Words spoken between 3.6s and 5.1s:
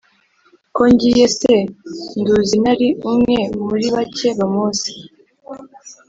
muri bake Bamuzi